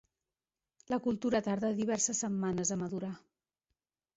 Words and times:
La 0.93 0.99
cultura 1.03 1.43
tarda 1.49 1.71
diverses 1.81 2.25
setmanes 2.25 2.73
a 2.77 2.79
madurar. 2.85 3.15